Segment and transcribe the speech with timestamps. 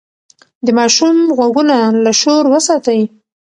[0.65, 3.01] د ماشوم غوږونه له شور وساتئ.